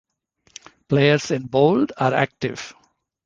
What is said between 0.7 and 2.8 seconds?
Players in bold are active.